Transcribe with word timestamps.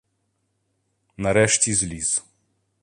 Нарешті 1.17 1.73
зліз. 1.73 2.23